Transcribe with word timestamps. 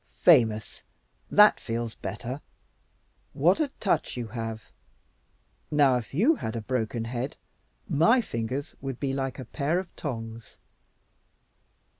"Famous! 0.17 0.81
That 1.29 1.59
feels 1.59 1.93
better. 1.93 2.41
What 3.33 3.59
a 3.59 3.67
touch 3.79 4.17
you 4.17 4.29
have! 4.29 4.71
Now, 5.69 5.97
if 5.97 6.11
you 6.11 6.33
had 6.37 6.55
a 6.55 6.61
broken 6.61 7.05
head, 7.05 7.37
my 7.87 8.19
fingers 8.19 8.75
would 8.81 8.99
be 8.99 9.13
like 9.13 9.37
a 9.37 9.45
pair 9.45 9.77
of 9.77 9.95
tongs." 9.95 10.57